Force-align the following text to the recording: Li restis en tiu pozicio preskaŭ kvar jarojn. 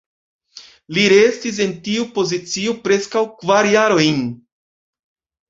Li 0.95 1.03
restis 1.11 1.59
en 1.65 1.75
tiu 1.87 2.07
pozicio 2.15 2.75
preskaŭ 2.89 3.25
kvar 3.43 3.71
jarojn. 3.75 4.27